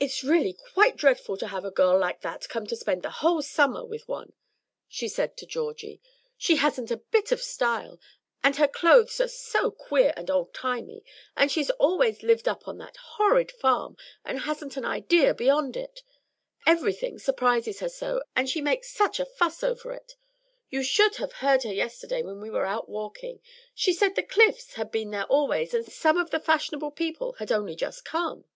[0.00, 3.42] "It's really quite dreadful to have a girl like that come to spend the whole
[3.42, 4.32] summer with one,"
[4.88, 6.00] she said to Georgie.
[6.38, 8.00] "She hasn't a bit of style,
[8.42, 11.04] and her clothes are so queer and old timey;
[11.36, 16.02] and she's always lived up on that horrid farm, and hasn't an idea beyond it.
[16.66, 20.14] Everything surprises her so, and she makes such a fuss over it.
[20.70, 23.42] You should have heard her yesterday when we were out walking;
[23.74, 27.52] she said the Cliffs had been there always, and some of the fashionable people had
[27.52, 28.46] only just come."